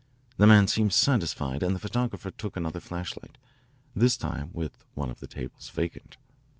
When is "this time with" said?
3.95-4.83